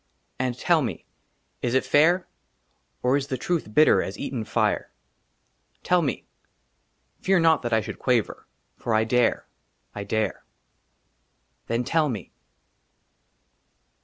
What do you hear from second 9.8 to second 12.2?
I DARE. THEN, TELL